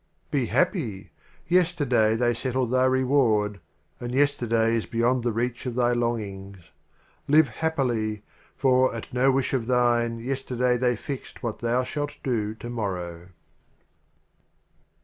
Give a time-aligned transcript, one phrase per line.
[0.01, 0.31] LXXIV.
[0.31, 1.11] Be happy!
[1.47, 3.59] Yesterday they settled thy Reward,
[3.99, 6.71] And Yesterday is beyond the reach of thy Longings.
[7.27, 8.23] Live happily!
[8.55, 13.27] For, at no wish of thine, Yesterday they fixed what thou shalt do To morrow.